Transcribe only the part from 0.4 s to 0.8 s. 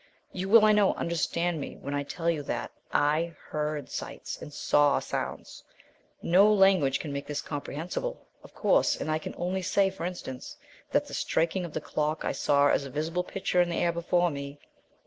will, I